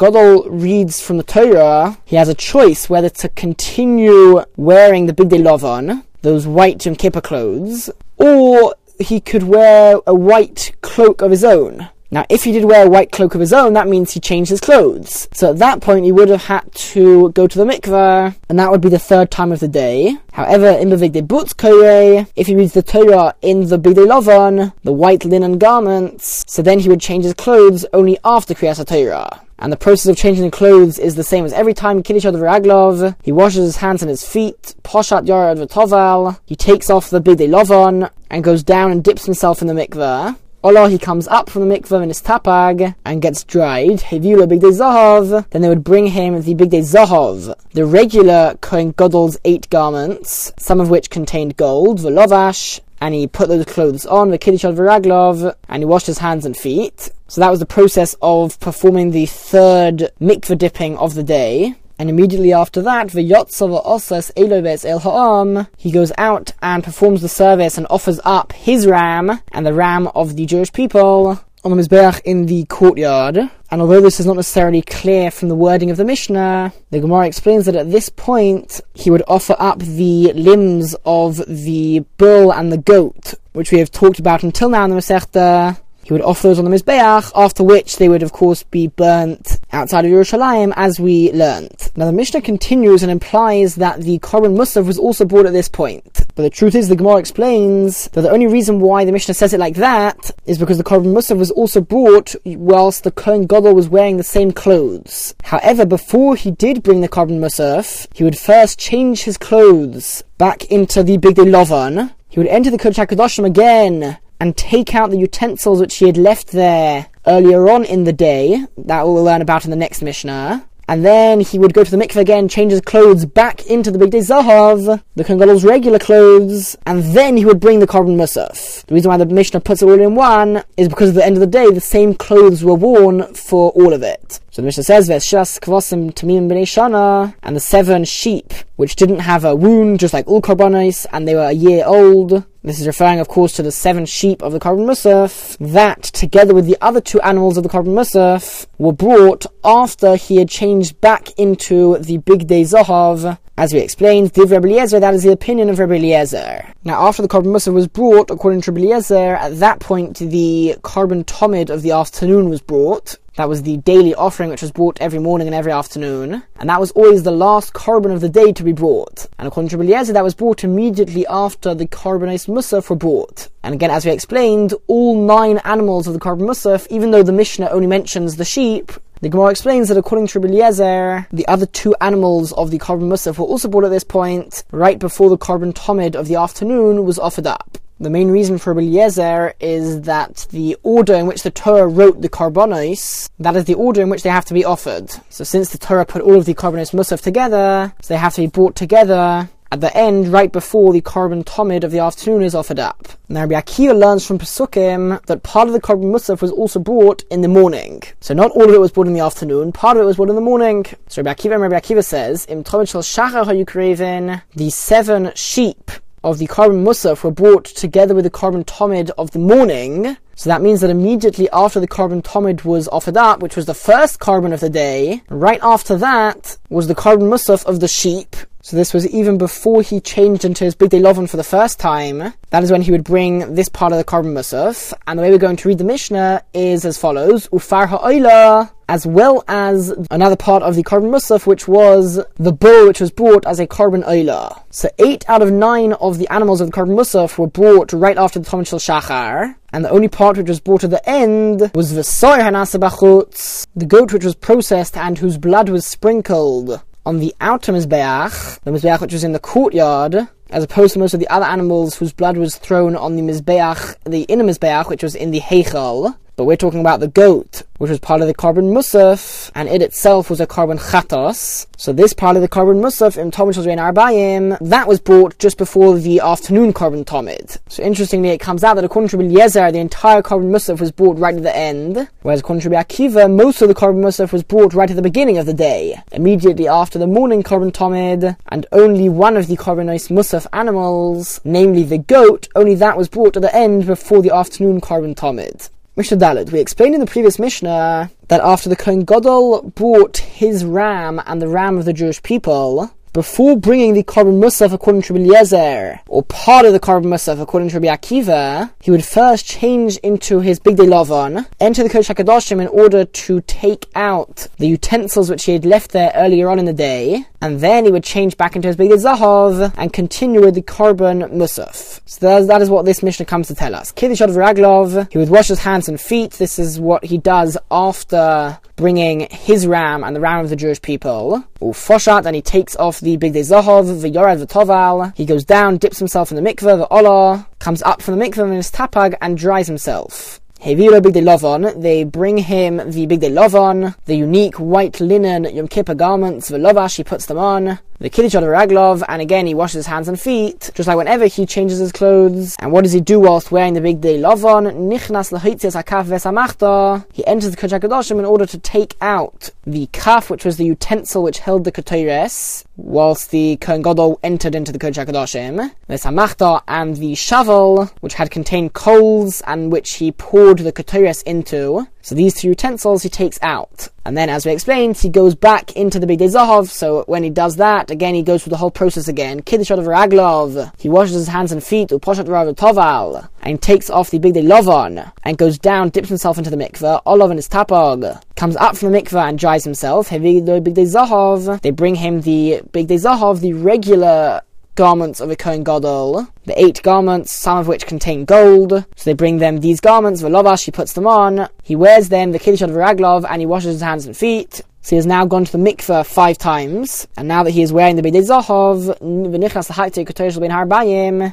reads 0.48 1.00
from 1.00 1.16
the 1.16 1.24
Torah, 1.24 1.98
he 2.04 2.14
has 2.14 2.28
a 2.28 2.34
choice 2.34 2.88
whether 2.88 3.10
to 3.10 3.28
continue 3.30 4.44
wearing 4.56 5.06
the 5.06 5.12
Bigdei 5.12 5.42
Lavan, 5.42 6.04
those 6.22 6.46
white 6.46 6.86
Yom 6.86 6.94
Kippur 6.94 7.20
clothes, 7.20 7.90
or 8.18 8.76
he 8.98 9.20
could 9.20 9.44
wear 9.44 10.00
a 10.06 10.14
white 10.14 10.72
cloak 10.80 11.22
of 11.22 11.30
his 11.30 11.44
own. 11.44 11.88
Now, 12.10 12.24
if 12.30 12.44
he 12.44 12.52
did 12.52 12.64
wear 12.64 12.86
a 12.86 12.88
white 12.88 13.12
cloak 13.12 13.34
of 13.34 13.40
his 13.40 13.52
own, 13.52 13.74
that 13.74 13.86
means 13.86 14.12
he 14.12 14.20
changed 14.20 14.50
his 14.50 14.60
clothes. 14.60 15.28
So 15.32 15.50
at 15.50 15.58
that 15.58 15.82
point, 15.82 16.06
he 16.06 16.12
would 16.12 16.30
have 16.30 16.44
had 16.44 16.72
to 16.72 17.30
go 17.32 17.46
to 17.46 17.58
the 17.58 17.66
mikveh, 17.66 18.34
and 18.48 18.58
that 18.58 18.70
would 18.70 18.80
be 18.80 18.88
the 18.88 18.98
third 18.98 19.30
time 19.30 19.52
of 19.52 19.60
the 19.60 19.68
day. 19.68 20.16
However, 20.32 20.68
in 20.68 20.88
the 20.88 20.96
Vigde 20.96 21.26
Butz 21.26 21.54
Koreh, 21.54 22.26
if 22.34 22.46
he 22.46 22.56
reads 22.56 22.72
the 22.72 22.82
Torah 22.82 23.34
in 23.42 23.68
the 23.68 23.78
Lavan, 23.78 24.72
the 24.84 24.92
white 24.92 25.26
linen 25.26 25.58
garments, 25.58 26.44
so 26.48 26.62
then 26.62 26.78
he 26.78 26.88
would 26.88 27.00
change 27.00 27.24
his 27.24 27.34
clothes 27.34 27.84
only 27.92 28.16
after 28.24 28.54
Kriyas 28.54 28.84
Torah. 28.86 29.42
And 29.60 29.72
the 29.72 29.76
process 29.76 30.06
of 30.06 30.16
changing 30.16 30.44
the 30.44 30.50
clothes 30.50 30.98
is 30.98 31.16
the 31.16 31.24
same 31.24 31.44
as 31.44 31.52
every 31.52 31.74
time 31.74 32.02
Kiddush 32.02 32.24
Raglov. 32.24 33.16
He 33.24 33.32
washes 33.32 33.64
his 33.64 33.76
hands 33.76 34.02
and 34.02 34.10
his 34.10 34.26
feet, 34.26 34.74
poshat 34.84 35.26
yarad 35.26 35.58
v'toval. 35.58 36.38
He 36.46 36.54
takes 36.54 36.90
off 36.90 37.10
the 37.10 37.20
bigdei 37.20 37.48
lavan 37.48 38.08
and 38.30 38.44
goes 38.44 38.62
down 38.62 38.92
and 38.92 39.02
dips 39.02 39.24
himself 39.24 39.60
in 39.60 39.66
the 39.66 39.74
mikveh. 39.74 40.36
Ola, 40.62 40.88
he 40.88 40.98
comes 40.98 41.28
up 41.28 41.50
from 41.50 41.68
the 41.68 41.74
mikveh 41.74 42.02
in 42.02 42.08
his 42.08 42.22
tapag 42.22 42.94
and 43.04 43.22
gets 43.22 43.42
dried. 43.44 43.98
Hevila 43.98 44.46
bigdei 44.46 44.72
zahav. 44.72 45.48
Then 45.50 45.62
they 45.62 45.68
would 45.68 45.84
bring 45.84 46.08
him 46.08 46.40
the 46.40 46.54
bigdei 46.54 46.82
zahav, 46.82 47.54
the 47.72 47.84
regular 47.84 48.56
Kohen 48.60 48.92
Gadol's 48.92 49.38
eight 49.44 49.68
garments, 49.70 50.52
some 50.56 50.80
of 50.80 50.88
which 50.88 51.10
contained 51.10 51.56
gold, 51.56 51.98
velovash, 51.98 52.80
and 53.00 53.14
he 53.14 53.26
put 53.26 53.48
those 53.48 53.64
clothes 53.64 54.06
on, 54.06 54.30
the 54.30 54.38
Kiddishot 54.38 54.74
Viraglov, 54.74 55.54
and 55.68 55.82
he 55.82 55.86
washed 55.86 56.06
his 56.06 56.18
hands 56.18 56.44
and 56.44 56.56
feet. 56.56 57.10
So 57.28 57.40
that 57.40 57.50
was 57.50 57.60
the 57.60 57.66
process 57.66 58.16
of 58.22 58.58
performing 58.60 59.10
the 59.10 59.26
third 59.26 60.10
mikveh 60.20 60.58
dipping 60.58 60.96
of 60.98 61.14
the 61.14 61.22
day. 61.22 61.74
And 61.98 62.08
immediately 62.08 62.52
after 62.52 62.80
that, 62.82 63.08
the 63.08 63.28
Yotzava 63.28 63.84
Osas 63.84 64.30
Elobes 64.36 64.84
El 64.84 65.00
Ha'am, 65.00 65.66
he 65.76 65.90
goes 65.90 66.12
out 66.16 66.52
and 66.62 66.84
performs 66.84 67.22
the 67.22 67.28
service 67.28 67.76
and 67.76 67.88
offers 67.90 68.20
up 68.24 68.52
his 68.52 68.86
ram 68.86 69.40
and 69.50 69.66
the 69.66 69.74
ram 69.74 70.06
of 70.14 70.36
the 70.36 70.46
Jewish 70.46 70.72
people 70.72 71.40
on 71.70 71.76
the 71.76 71.82
Mizbeach 71.82 72.20
in 72.24 72.46
the 72.46 72.64
courtyard. 72.64 73.38
And 73.70 73.80
although 73.80 74.00
this 74.00 74.20
is 74.20 74.26
not 74.26 74.36
necessarily 74.36 74.82
clear 74.82 75.30
from 75.30 75.48
the 75.48 75.54
wording 75.54 75.90
of 75.90 75.96
the 75.96 76.04
Mishnah, 76.04 76.72
the 76.90 77.00
Gemara 77.00 77.26
explains 77.26 77.66
that 77.66 77.76
at 77.76 77.90
this 77.90 78.08
point 78.08 78.80
he 78.94 79.10
would 79.10 79.22
offer 79.28 79.54
up 79.58 79.80
the 79.80 80.32
limbs 80.32 80.94
of 81.04 81.36
the 81.46 82.00
bull 82.16 82.52
and 82.52 82.72
the 82.72 82.78
goat, 82.78 83.34
which 83.52 83.70
we 83.70 83.78
have 83.78 83.90
talked 83.90 84.18
about 84.18 84.42
until 84.42 84.70
now 84.70 84.84
in 84.84 84.90
the 84.90 84.96
Masechta, 84.96 85.78
he 86.08 86.14
would 86.14 86.22
offer 86.22 86.48
those 86.48 86.58
on 86.58 86.64
the 86.64 86.70
Mizbeach, 86.70 87.30
after 87.34 87.62
which 87.62 87.98
they 87.98 88.08
would 88.08 88.22
of 88.22 88.32
course 88.32 88.62
be 88.62 88.86
burnt 88.86 89.60
outside 89.72 90.06
of 90.06 90.10
Yerushalayim, 90.10 90.72
as 90.74 90.98
we 90.98 91.30
learnt. 91.32 91.90
Now 91.96 92.06
the 92.06 92.12
Mishnah 92.12 92.40
continues 92.40 93.02
and 93.02 93.12
implies 93.12 93.74
that 93.74 94.00
the 94.00 94.18
Korban 94.20 94.56
Musaf 94.56 94.86
was 94.86 94.96
also 94.96 95.26
brought 95.26 95.44
at 95.44 95.52
this 95.52 95.68
point. 95.68 96.24
But 96.34 96.44
the 96.44 96.50
truth 96.50 96.74
is, 96.74 96.88
the 96.88 96.96
Gemara 96.96 97.16
explains 97.16 98.08
that 98.12 98.22
the 98.22 98.30
only 98.30 98.46
reason 98.46 98.80
why 98.80 99.04
the 99.04 99.12
Mishnah 99.12 99.34
says 99.34 99.52
it 99.52 99.60
like 99.60 99.74
that 99.74 100.30
is 100.46 100.56
because 100.56 100.78
the 100.78 100.84
Korban 100.84 101.12
Musaf 101.12 101.36
was 101.36 101.50
also 101.50 101.82
brought 101.82 102.34
whilst 102.46 103.04
the 103.04 103.10
Kohen 103.10 103.46
Gadol 103.46 103.74
was 103.74 103.90
wearing 103.90 104.16
the 104.16 104.22
same 104.22 104.50
clothes. 104.50 105.34
However, 105.44 105.84
before 105.84 106.36
he 106.36 106.50
did 106.50 106.82
bring 106.82 107.02
the 107.02 107.10
Korban 107.10 107.38
Musaf, 107.38 108.06
he 108.14 108.24
would 108.24 108.38
first 108.38 108.78
change 108.78 109.24
his 109.24 109.36
clothes 109.36 110.24
back 110.38 110.64
into 110.70 111.02
the 111.02 111.18
Big 111.18 111.36
Lovan. 111.36 112.14
He 112.30 112.40
would 112.40 112.48
enter 112.48 112.70
the 112.70 112.78
Kodesh 112.78 113.06
HaKadoshim 113.06 113.44
again 113.44 114.16
and 114.40 114.56
take 114.56 114.94
out 114.94 115.10
the 115.10 115.18
utensils 115.18 115.80
which 115.80 115.96
he 115.96 116.06
had 116.06 116.16
left 116.16 116.48
there 116.48 117.06
earlier 117.26 117.68
on 117.68 117.84
in 117.84 118.04
the 118.04 118.12
day. 118.12 118.64
That 118.76 119.04
we'll 119.04 119.22
learn 119.22 119.42
about 119.42 119.64
in 119.64 119.70
the 119.70 119.76
next 119.76 120.02
Mishnah. 120.02 120.68
And 120.90 121.04
then 121.04 121.40
he 121.40 121.58
would 121.58 121.74
go 121.74 121.84
to 121.84 121.90
the 121.90 121.98
mikveh 121.98 122.16
again, 122.16 122.48
change 122.48 122.72
his 122.72 122.80
clothes 122.80 123.26
back 123.26 123.66
into 123.66 123.90
the 123.90 123.98
bigdei 123.98 124.26
zahav, 124.26 125.02
the 125.16 125.24
Kohen 125.24 125.58
regular 125.58 125.98
clothes, 125.98 126.76
and 126.86 127.02
then 127.14 127.36
he 127.36 127.44
would 127.44 127.60
bring 127.60 127.80
the 127.80 127.86
korban 127.86 128.16
musaf. 128.16 128.86
The 128.86 128.94
reason 128.94 129.10
why 129.10 129.18
the 129.18 129.26
Mishnah 129.26 129.60
puts 129.60 129.82
it 129.82 129.84
all 129.84 130.00
in 130.00 130.14
one 130.14 130.64
is 130.78 130.88
because 130.88 131.10
at 131.10 131.16
the 131.16 131.26
end 131.26 131.36
of 131.36 131.40
the 131.40 131.46
day, 131.46 131.68
the 131.70 131.80
same 131.80 132.14
clothes 132.14 132.64
were 132.64 132.74
worn 132.74 133.34
for 133.34 133.70
all 133.72 133.92
of 133.92 134.02
it. 134.02 134.40
So 134.58 134.62
the 134.62 134.66
Mishnah 134.66 134.82
says, 134.82 135.08
"V'shas 135.08 135.60
kvasim 135.60 136.12
tamim 136.12 136.48
b'nei 136.48 136.64
shana," 136.64 137.32
and 137.44 137.54
the 137.54 137.60
seven 137.60 138.04
sheep 138.04 138.52
which 138.74 138.96
didn't 138.96 139.20
have 139.20 139.44
a 139.44 139.54
wound, 139.54 140.00
just 140.00 140.12
like 140.12 140.26
all 140.26 140.42
korbanos, 140.42 141.06
and 141.12 141.28
they 141.28 141.36
were 141.36 141.46
a 141.46 141.52
year 141.52 141.84
old. 141.86 142.42
This 142.64 142.80
is 142.80 142.86
referring, 142.88 143.20
of 143.20 143.28
course, 143.28 143.52
to 143.52 143.62
the 143.62 143.70
seven 143.70 144.04
sheep 144.04 144.42
of 144.42 144.52
the 144.52 144.58
Korban 144.58 144.84
Musaf 144.84 145.56
that, 145.58 146.02
together 146.02 146.54
with 146.54 146.66
the 146.66 146.76
other 146.80 147.00
two 147.00 147.20
animals 147.20 147.56
of 147.56 147.62
the 147.62 147.68
Korban 147.68 147.94
Musaf, 147.94 148.66
were 148.78 148.92
brought 148.92 149.46
after 149.64 150.16
he 150.16 150.36
had 150.36 150.48
changed 150.48 151.00
back 151.00 151.30
into 151.36 151.96
the 151.98 152.18
Bigdei 152.18 152.62
Zahav. 152.62 153.38
As 153.56 153.72
we 153.72 153.80
explained, 153.80 154.32
Div 154.32 154.50
Rebbe 154.50 154.68
Eliezer, 154.68 155.00
that 155.00 155.14
is 155.14 155.22
the 155.22 155.32
opinion 155.32 155.70
of 155.70 155.78
Rebbe 155.78 155.94
Eliezer. 155.94 156.64
Now, 156.84 157.06
after 157.06 157.22
the 157.22 157.28
Korban 157.28 157.46
Musaf 157.46 157.72
was 157.72 157.88
brought, 157.88 158.30
according 158.30 158.60
to 158.62 158.72
Rebbe 158.72 158.86
Eliezer, 158.88 159.36
at 159.36 159.58
that 159.60 159.80
point 159.80 160.18
the 160.18 160.76
Korban 160.82 161.24
Tomid 161.24 161.70
of 161.70 161.82
the 161.82 161.92
afternoon 161.92 162.50
was 162.50 162.60
brought, 162.60 163.16
that 163.38 163.48
was 163.48 163.62
the 163.62 163.76
daily 163.76 164.16
offering 164.16 164.50
which 164.50 164.62
was 164.62 164.72
brought 164.72 165.00
every 165.00 165.20
morning 165.20 165.46
and 165.46 165.54
every 165.54 165.70
afternoon. 165.70 166.42
And 166.56 166.68
that 166.68 166.80
was 166.80 166.90
always 166.90 167.22
the 167.22 167.30
last 167.30 167.72
korban 167.72 168.12
of 168.12 168.20
the 168.20 168.28
day 168.28 168.52
to 168.52 168.64
be 168.64 168.72
brought. 168.72 169.26
And 169.38 169.46
according 169.46 169.68
to 169.68 169.80
Eliezer, 169.80 170.12
that 170.12 170.24
was 170.24 170.34
brought 170.34 170.64
immediately 170.64 171.24
after 171.28 171.72
the 171.72 171.86
korbanos 171.86 172.48
musaf 172.48 172.90
were 172.90 172.96
brought. 172.96 173.48
And 173.62 173.74
again, 173.74 173.92
as 173.92 174.04
we 174.04 174.10
explained, 174.10 174.74
all 174.88 175.24
nine 175.24 175.58
animals 175.58 176.08
of 176.08 176.14
the 176.14 176.18
korban 176.18 176.48
musaf, 176.48 176.88
even 176.90 177.12
though 177.12 177.22
the 177.22 177.30
Mishnah 177.30 177.68
only 177.68 177.86
mentions 177.86 178.34
the 178.36 178.44
sheep, 178.44 178.90
the 179.20 179.28
Gemara 179.28 179.50
explains 179.50 179.86
that 179.86 179.96
according 179.96 180.26
to 180.28 180.40
Eliezer, 180.40 181.28
the 181.30 181.46
other 181.46 181.66
two 181.66 181.94
animals 182.00 182.52
of 182.54 182.72
the 182.72 182.78
korban 182.80 183.08
musaf 183.08 183.38
were 183.38 183.46
also 183.46 183.68
brought 183.68 183.84
at 183.84 183.92
this 183.92 184.02
point, 184.02 184.64
right 184.72 184.98
before 184.98 185.30
the 185.30 185.38
korban 185.38 185.72
tomid 185.72 186.16
of 186.16 186.26
the 186.26 186.34
afternoon 186.34 187.04
was 187.04 187.20
offered 187.20 187.46
up. 187.46 187.78
The 188.00 188.10
main 188.10 188.30
reason 188.30 188.58
for 188.58 188.72
Eliezer 188.72 189.54
is 189.58 190.02
that 190.02 190.46
the 190.50 190.76
order 190.84 191.14
in 191.14 191.26
which 191.26 191.42
the 191.42 191.50
Torah 191.50 191.88
wrote 191.88 192.22
the 192.22 192.28
Korbanos, 192.28 193.28
that 193.40 193.56
is 193.56 193.64
the 193.64 193.74
order 193.74 194.00
in 194.00 194.08
which 194.08 194.22
they 194.22 194.30
have 194.30 194.44
to 194.44 194.54
be 194.54 194.64
offered. 194.64 195.10
So 195.30 195.42
since 195.42 195.70
the 195.70 195.78
Torah 195.78 196.06
put 196.06 196.22
all 196.22 196.36
of 196.36 196.44
the 196.44 196.54
Korbanos 196.54 196.94
Musaf 196.94 197.20
together, 197.20 197.92
so 198.00 198.14
they 198.14 198.18
have 198.18 198.34
to 198.34 198.42
be 198.42 198.46
brought 198.46 198.76
together 198.76 199.48
at 199.70 199.80
the 199.80 199.94
end, 199.96 200.28
right 200.28 200.50
before 200.50 200.92
the 200.92 201.02
korban 201.02 201.44
tomid 201.44 201.84
of 201.84 201.90
the 201.90 201.98
afternoon 201.98 202.42
is 202.42 202.54
offered 202.54 202.78
up. 202.78 203.06
Now, 203.28 203.40
Rabbi 203.42 203.60
Akiva 203.60 203.98
learns 203.98 204.24
from 204.24 204.38
Pesukim 204.38 205.20
that 205.26 205.42
part 205.42 205.66
of 205.66 205.74
the 205.74 205.80
korban 205.80 206.04
musaf 206.04 206.40
was 206.40 206.52
also 206.52 206.78
brought 206.78 207.22
in 207.30 207.42
the 207.42 207.48
morning. 207.48 208.02
So 208.20 208.32
not 208.32 208.52
all 208.52 208.68
of 208.68 208.74
it 208.74 208.80
was 208.80 208.92
brought 208.92 209.08
in 209.08 209.12
the 209.12 209.20
afternoon, 209.20 209.72
part 209.72 209.96
of 209.96 210.04
it 210.04 210.06
was 210.06 210.16
brought 210.16 210.30
in 210.30 210.36
the 210.36 210.40
morning. 210.40 210.86
So 211.08 211.20
Rabbi 211.20 211.34
Akiva 211.34 211.60
Rabbi 211.60 211.78
Akiva 211.78 212.04
says, 212.04 212.46
Im 212.48 212.64
tomid 212.64 212.88
shel 212.88 213.02
shachar 213.02 214.42
the 214.54 214.70
seven 214.70 215.32
sheep 215.34 215.90
of 216.24 216.38
the 216.38 216.46
korban 216.46 216.84
musaf 216.84 217.22
were 217.22 217.30
brought 217.30 217.64
together 217.64 218.14
with 218.14 218.24
the 218.24 218.30
korban 218.30 218.64
tomid 218.64 219.10
of 219.18 219.30
the 219.30 219.38
morning. 219.38 220.16
So 220.34 220.50
that 220.50 220.62
means 220.62 220.80
that 220.80 220.90
immediately 220.90 221.48
after 221.52 221.80
the 221.80 221.88
korban 221.88 222.22
tomid 222.22 222.64
was 222.64 222.88
offered 222.88 223.16
up, 223.16 223.40
which 223.40 223.56
was 223.56 223.66
the 223.66 223.74
first 223.74 224.20
korban 224.20 224.52
of 224.52 224.60
the 224.60 224.70
day, 224.70 225.22
right 225.28 225.60
after 225.62 225.96
that 225.98 226.56
was 226.70 226.86
the 226.86 226.94
korban 226.94 227.28
musaf 227.28 227.64
of 227.66 227.80
the 227.80 227.88
sheep, 227.88 228.36
so 228.60 228.76
this 228.76 228.92
was 228.92 229.06
even 229.08 229.38
before 229.38 229.82
he 229.82 230.00
changed 230.00 230.44
into 230.44 230.64
his 230.64 230.74
Bigdei 230.74 231.00
Lovon 231.00 231.26
for 231.26 231.36
the 231.36 231.44
first 231.44 231.78
time. 231.78 232.34
That 232.50 232.64
is 232.64 232.72
when 232.72 232.82
he 232.82 232.90
would 232.90 233.04
bring 233.04 233.54
this 233.54 233.68
part 233.68 233.92
of 233.92 233.98
the 233.98 234.04
Korban 234.04 234.32
Musaf. 234.32 234.92
And 235.06 235.18
the 235.18 235.22
way 235.22 235.30
we're 235.30 235.38
going 235.38 235.56
to 235.56 235.68
read 235.68 235.78
the 235.78 235.84
Mishnah 235.84 236.42
is 236.52 236.84
as 236.84 236.98
follows. 236.98 237.48
Ufar 237.48 237.88
ha'oila, 237.88 238.70
as 238.88 239.06
well 239.06 239.44
as 239.46 239.94
another 240.10 240.34
part 240.34 240.62
of 240.62 240.74
the 240.74 240.82
Korban 240.82 241.10
Musaf, 241.10 241.46
which 241.46 241.68
was 241.68 242.20
the 242.34 242.52
bull 242.52 242.88
which 242.88 243.00
was 243.00 243.12
brought 243.12 243.46
as 243.46 243.60
a 243.60 243.66
Korban 243.66 244.04
Oila. 244.04 244.60
So 244.70 244.90
eight 244.98 245.28
out 245.30 245.40
of 245.40 245.52
nine 245.52 245.92
of 245.94 246.18
the 246.18 246.28
animals 246.28 246.60
of 246.60 246.70
the 246.70 246.76
Korban 246.76 246.98
Musaf 246.98 247.38
were 247.38 247.46
brought 247.46 247.92
right 247.92 248.18
after 248.18 248.40
the 248.40 248.48
Shel 248.48 248.80
Shachar. 248.80 249.54
And 249.72 249.84
the 249.84 249.90
only 249.90 250.08
part 250.08 250.36
which 250.36 250.48
was 250.48 250.60
brought 250.60 250.82
at 250.82 250.90
the 250.90 251.08
end 251.08 251.70
was 251.74 251.94
the 251.94 252.02
Soy 252.02 252.38
Hanasa 252.38 253.68
the 253.76 253.86
goat 253.86 254.12
which 254.12 254.24
was 254.24 254.34
processed 254.34 254.96
and 254.96 255.18
whose 255.18 255.38
blood 255.38 255.68
was 255.68 255.86
sprinkled 255.86 256.82
on 257.08 257.20
the 257.20 257.34
outer 257.40 257.72
Mizbeach, 257.72 258.60
the 258.64 258.70
Mizbeach 258.70 259.00
which 259.00 259.14
was 259.14 259.24
in 259.24 259.32
the 259.32 259.38
courtyard, 259.38 260.28
as 260.50 260.62
opposed 260.62 260.92
to 260.92 260.98
most 260.98 261.14
of 261.14 261.20
the 261.20 261.28
other 261.28 261.46
animals 261.46 261.96
whose 261.96 262.12
blood 262.12 262.36
was 262.36 262.56
thrown 262.56 262.94
on 262.94 263.16
the 263.16 263.22
Mizbeach, 263.22 263.96
the 264.04 264.24
inner 264.24 264.44
Mizbeach, 264.44 264.90
which 264.90 265.02
was 265.02 265.14
in 265.14 265.30
the 265.30 265.40
Heichal. 265.40 266.14
But 266.38 266.44
we're 266.44 266.54
talking 266.54 266.78
about 266.78 267.00
the 267.00 267.08
goat, 267.08 267.64
which 267.78 267.90
was 267.90 267.98
part 267.98 268.20
of 268.20 268.28
the 268.28 268.34
korban 268.34 268.72
musaf, 268.72 269.50
and 269.56 269.68
it 269.68 269.82
itself 269.82 270.30
was 270.30 270.40
a 270.40 270.46
korban 270.46 270.78
chatos. 270.78 271.66
So 271.76 271.92
this 271.92 272.12
part 272.12 272.36
of 272.36 272.42
the 272.42 272.48
korban 272.48 272.80
musaf 272.80 273.18
in 273.18 273.32
Tomid 273.32 273.56
Shazrein 273.56 273.92
Arbayim, 273.92 274.56
that 274.60 274.86
was 274.86 275.00
brought 275.00 275.36
just 275.40 275.58
before 275.58 275.98
the 275.98 276.20
afternoon 276.20 276.72
korban 276.72 277.04
Tomid. 277.04 277.58
So 277.66 277.82
interestingly, 277.82 278.28
it 278.28 278.38
comes 278.38 278.62
out 278.62 278.74
that 278.74 278.84
according 278.84 279.08
to 279.08 279.20
Eliezer, 279.20 279.72
the 279.72 279.80
entire 279.80 280.22
korban 280.22 280.50
musaf 280.52 280.78
was 280.78 280.92
brought 280.92 281.18
right 281.18 281.34
at 281.34 281.42
the 281.42 281.56
end, 281.56 282.08
whereas 282.22 282.38
according 282.38 282.62
to 282.70 282.76
Akiva, 282.76 283.28
most 283.28 283.60
of 283.60 283.66
the 283.66 283.74
korban 283.74 284.00
musaf 284.00 284.32
was 284.32 284.44
brought 284.44 284.74
right 284.74 284.90
at 284.90 284.94
the 284.94 285.02
beginning 285.02 285.38
of 285.38 285.46
the 285.46 285.52
day, 285.52 286.00
immediately 286.12 286.68
after 286.68 287.00
the 287.00 287.08
morning 287.08 287.42
korban 287.42 287.72
Tomid, 287.72 288.36
and 288.46 288.64
only 288.70 289.08
one 289.08 289.36
of 289.36 289.48
the 289.48 289.56
korbanos 289.56 290.08
musaf 290.08 290.46
animals, 290.52 291.40
namely 291.42 291.82
the 291.82 291.98
goat, 291.98 292.46
only 292.54 292.76
that 292.76 292.96
was 292.96 293.08
brought 293.08 293.34
at 293.34 293.42
the 293.42 293.52
end 293.52 293.86
before 293.86 294.22
the 294.22 294.32
afternoon 294.32 294.80
korban 294.80 295.16
Tomid. 295.16 295.68
Mishnah 295.98 296.16
Dalit. 296.16 296.52
We 296.52 296.60
explained 296.60 296.94
in 296.94 297.00
the 297.00 297.08
previous 297.08 297.40
Mishnah 297.40 298.12
that 298.28 298.40
after 298.40 298.68
the 298.68 298.76
Kohen 298.76 299.04
Gadol 299.04 299.62
brought 299.74 300.18
his 300.18 300.64
ram 300.64 301.20
and 301.26 301.42
the 301.42 301.48
ram 301.48 301.76
of 301.76 301.86
the 301.86 301.92
Jewish 301.92 302.22
people, 302.22 302.92
before 303.12 303.56
bringing 303.56 303.94
the 303.94 304.02
korban 304.02 304.42
musaf 304.42 304.72
according 304.72 305.02
to 305.02 305.16
Eliezer, 305.16 306.00
or 306.08 306.22
part 306.24 306.66
of 306.66 306.72
the 306.72 306.80
korban 306.80 307.06
musaf 307.06 307.40
according 307.40 307.68
to 307.70 307.80
Rabbi 307.80 307.94
Akiva, 307.94 308.70
he 308.80 308.90
would 308.90 309.04
first 309.04 309.46
change 309.46 309.96
into 309.98 310.40
his 310.40 310.60
bigdei 310.60 310.86
lavan, 310.86 311.46
enter 311.60 311.82
the 311.82 311.88
Kodesh 311.88 312.14
HaKadoshim 312.14 312.60
in 312.60 312.68
order 312.68 313.04
to 313.04 313.40
take 313.42 313.86
out 313.94 314.48
the 314.58 314.68
utensils 314.68 315.30
which 315.30 315.44
he 315.44 315.52
had 315.52 315.64
left 315.64 315.92
there 315.92 316.12
earlier 316.14 316.48
on 316.48 316.58
in 316.58 316.64
the 316.64 316.72
day, 316.72 317.24
and 317.40 317.60
then 317.60 317.84
he 317.84 317.90
would 317.90 318.04
change 318.04 318.36
back 318.36 318.56
into 318.56 318.68
his 318.68 318.76
bigdei 318.76 318.98
zahav 318.98 319.72
and 319.76 319.92
continue 319.92 320.40
with 320.40 320.54
the 320.54 320.62
korban 320.62 321.30
musaf. 321.32 322.00
So 322.06 322.26
that 322.26 322.42
is, 322.42 322.48
that 322.48 322.62
is 322.62 322.70
what 322.70 322.84
this 322.84 323.02
Mishnah 323.02 323.26
comes 323.26 323.48
to 323.48 323.54
tell 323.54 323.74
us. 323.74 323.92
Kiddishot 323.92 324.30
V'raglov, 324.30 325.10
he 325.12 325.18
would 325.18 325.30
wash 325.30 325.48
his 325.48 325.60
hands 325.60 325.88
and 325.88 326.00
feet. 326.00 326.32
This 326.32 326.58
is 326.58 326.80
what 326.80 327.04
he 327.04 327.18
does 327.18 327.56
after 327.70 328.58
bringing 328.78 329.26
his 329.30 329.66
ram 329.66 330.04
and 330.04 330.16
the 330.16 330.20
ram 330.20 330.42
of 330.42 330.48
the 330.48 330.56
Jewish 330.56 330.80
people. 330.80 331.44
Ufoshat, 331.60 332.24
and 332.24 332.34
he 332.34 332.40
takes 332.40 332.76
off 332.76 333.00
the 333.00 333.18
bigdei 333.18 333.44
zahov, 333.44 333.84
v'yorad 334.00 334.42
v'toval. 334.42 335.14
He 335.16 335.26
goes 335.26 335.44
down, 335.44 335.76
dips 335.76 335.98
himself 335.98 336.30
in 336.30 336.42
the 336.42 336.48
mikveh, 336.48 336.78
the 336.78 336.86
olah, 336.90 337.44
comes 337.58 337.82
up 337.82 338.00
from 338.00 338.18
the 338.18 338.24
mikveh 338.24 338.46
in 338.46 338.52
his 338.52 338.70
tapag, 338.70 339.16
and 339.20 339.36
dries 339.36 339.66
himself. 339.66 340.40
Heviro 340.60 341.00
Bigdei 341.00 341.22
Lovon, 341.22 341.80
they 341.80 342.02
bring 342.02 342.38
him 342.38 342.78
the 342.78 343.06
Bigdei 343.06 343.32
Lovon, 343.32 343.94
the 344.06 344.16
unique 344.16 344.56
white 344.56 345.00
linen 345.00 345.44
Yom 345.44 345.68
Kippur 345.68 345.94
garments, 345.94 346.48
the 346.48 346.58
Lovash, 346.58 346.96
he 346.96 347.04
puts 347.04 347.26
them 347.26 347.38
on, 347.38 347.78
the 348.00 348.08
Kiddush 348.08 348.34
of 348.34 348.44
Raglov, 348.44 349.02
and 349.08 349.20
again 349.20 349.46
he 349.46 349.54
washes 349.54 349.74
his 349.74 349.86
hands 349.86 350.06
and 350.06 350.20
feet, 350.20 350.70
just 350.74 350.86
like 350.86 350.96
whenever 350.96 351.26
he 351.26 351.44
changes 351.44 351.78
his 351.78 351.90
clothes. 351.90 352.56
And 352.60 352.70
what 352.70 352.84
does 352.84 352.92
he 352.92 353.00
do 353.00 353.18
whilst 353.18 353.50
wearing 353.50 353.74
the 353.74 353.80
bigdei 353.80 354.20
Lovon? 354.20 354.66
Nichnas 354.88 355.32
vesamachta. 355.32 357.04
He 357.12 357.26
enters 357.26 357.50
the 357.50 357.56
Kodesh 357.56 358.10
in 358.10 358.24
order 358.24 358.46
to 358.46 358.58
take 358.58 358.94
out 359.00 359.50
the 359.66 359.88
kaf, 359.92 360.30
which 360.30 360.44
was 360.44 360.58
the 360.58 360.64
utensil 360.64 361.24
which 361.24 361.40
held 361.40 361.64
the 361.64 361.72
Ketores, 361.72 362.64
whilst 362.76 363.32
the 363.32 363.56
Kohen 363.56 363.82
Gadol 363.82 364.20
entered 364.22 364.54
into 364.54 364.70
the 364.70 364.78
Kodesh. 364.78 365.72
The 365.88 365.94
samachta 365.94 366.62
and 366.68 366.96
the 366.96 367.16
shovel, 367.16 367.86
which 368.00 368.14
had 368.14 368.30
contained 368.30 368.74
coals 368.74 369.42
and 369.46 369.72
which 369.72 369.94
he 369.94 370.12
poured 370.12 370.58
the 370.58 370.72
Ketores 370.72 371.22
into. 371.24 371.88
So 372.02 372.14
these 372.14 372.34
two 372.34 372.48
utensils 372.48 373.02
he 373.02 373.08
takes 373.08 373.38
out. 373.42 373.88
And 374.08 374.16
then, 374.16 374.30
as 374.30 374.46
we 374.46 374.52
explained, 374.52 374.96
he 374.96 375.10
goes 375.10 375.34
back 375.34 375.76
into 375.76 375.98
the 375.98 376.06
Bigdei 376.06 376.30
Zahov. 376.32 376.70
So 376.70 377.04
when 377.08 377.22
he 377.22 377.28
does 377.28 377.56
that, 377.56 377.90
again, 377.90 378.14
he 378.14 378.22
goes 378.22 378.42
through 378.42 378.52
the 378.52 378.56
whole 378.56 378.70
process 378.70 379.06
again. 379.06 379.42
Kiddush 379.42 379.70
of 379.70 379.80
Raglov. 379.80 380.72
He 380.78 380.88
washes 380.88 381.12
his 381.12 381.28
hands 381.28 381.52
and 381.52 381.62
feet, 381.62 381.90
uposhat 381.90 382.26
Rav 382.26 382.46
Toval, 382.56 383.28
and 383.42 383.60
takes 383.60 383.90
off 383.90 384.08
the 384.08 384.18
Bigdei 384.18 384.48
Lovon, 384.48 385.12
and 385.24 385.36
goes 385.36 385.58
down, 385.58 385.90
dips 385.90 386.08
himself 386.08 386.38
into 386.38 386.48
the 386.48 386.56
mikveh, 386.56 387.02
Olav 387.04 387.28
and 387.28 387.36
his 387.36 387.50
tapog, 387.50 388.18
comes 388.34 388.56
up 388.56 388.78
from 388.78 388.92
the 388.92 388.98
mikveh 388.98 389.28
and 389.28 389.38
dries 389.38 389.64
himself. 389.64 390.08
Bigdei 390.08 390.86
Zahov. 390.86 391.60
They 391.60 391.70
bring 391.70 391.96
him 391.96 392.22
the 392.22 392.62
Bigdei 392.72 392.98
Zahov, 392.98 393.40
the 393.40 393.52
regular 393.52 394.40
garments 394.78 395.18
of 395.18 395.28
a 395.28 395.34
Kohen 395.34 395.64
Gadol, 395.64 396.28
the 396.44 396.56
eight 396.56 396.80
garments, 396.84 397.32
some 397.32 397.58
of 397.58 397.66
which 397.66 397.84
contain 397.84 398.24
gold. 398.24 398.70
So 398.94 399.10
they 399.10 399.12
bring 399.12 399.38
them 399.38 399.58
these 399.58 399.80
garments, 399.80 400.22
Velovash, 400.22 400.64
he 400.64 400.70
puts 400.70 400.92
them 400.92 401.04
on, 401.04 401.48
he 401.64 401.74
wears 401.74 402.10
them, 402.10 402.30
the 402.30 402.38
Kiddush 402.38 402.62
of 402.62 402.70
Raglov, 402.70 403.26
and 403.28 403.42
he 403.42 403.46
washes 403.46 403.72
his 403.72 403.82
hands 403.82 404.06
and 404.06 404.16
feet. 404.16 404.62
So 404.82 404.90
he 404.90 404.96
has 404.96 405.04
now 405.04 405.26
gone 405.26 405.44
to 405.44 405.52
the 405.52 405.58
mikveh 405.58 406.06
five 406.06 406.38
times, 406.38 407.08
and 407.16 407.26
now 407.26 407.42
that 407.42 407.50
he 407.50 407.62
is 407.62 407.72
wearing 407.72 407.96
the 407.96 408.02
Bidei 408.02 408.22
Zahov, 408.22 408.94